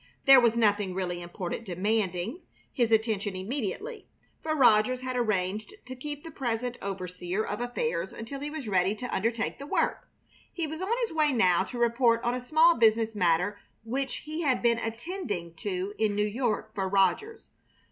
[0.25, 2.41] There was nothing really important demanding
[2.73, 4.07] his attention immediately,
[4.41, 8.95] for Rogers had arranged to keep the present overseer of affairs until he was ready
[8.95, 10.09] to undertake the work.
[10.51, 14.41] He was on his way now to report on a small business matter which he
[14.41, 17.51] had been attending to in New York for Rogers.